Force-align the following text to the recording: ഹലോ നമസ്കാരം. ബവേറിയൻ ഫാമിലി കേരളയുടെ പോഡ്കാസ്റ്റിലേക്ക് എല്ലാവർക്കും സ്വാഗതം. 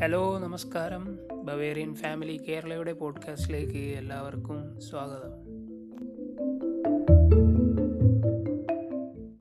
ഹലോ 0.00 0.38
നമസ്കാരം. 0.38 1.18
ബവേറിയൻ 1.44 1.94
ഫാമിലി 1.94 2.36
കേരളയുടെ 2.48 2.92
പോഡ്കാസ്റ്റിലേക്ക് 2.92 3.98
എല്ലാവർക്കും 3.98 4.80
സ്വാഗതം. 4.80 5.63